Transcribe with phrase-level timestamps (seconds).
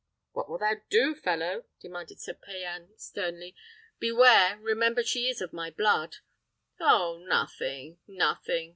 [0.31, 3.55] "What wilt thou do, fellow?" demanded Sir Payan sternly.
[3.99, 4.57] "Beware!
[4.59, 6.15] remember she is of my blood."
[6.79, 7.19] "Oh!
[7.23, 8.69] nothing, nothing!"